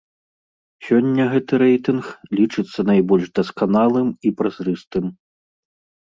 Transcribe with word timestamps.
Сёння 0.85 1.23
гэты 1.33 1.53
рэйтынг 1.63 2.05
лічыцца 2.39 2.79
найбольш 2.91 3.25
дасканалым 3.41 4.07
і 4.31 4.33
празрыстым. 4.41 5.05